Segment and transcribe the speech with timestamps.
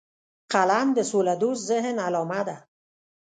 [0.53, 2.57] قلم د سولهدوست ذهن علامه ده